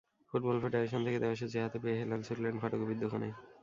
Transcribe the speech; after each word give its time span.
Football 0.29 0.57
federation 0.63 1.01
থেকে 1.05 1.21
দেওয়া 1.21 1.35
সূচি 1.39 1.57
হাতে 1.59 1.77
পেয়ে 1.83 1.99
হেলাল 2.01 2.21
ছুটলেন 2.27 2.55
ফটোকপির 2.61 2.99
দোকানে। 3.03 3.27